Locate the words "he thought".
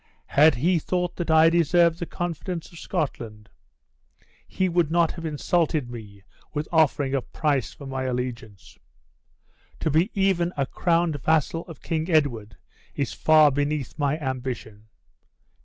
0.55-1.15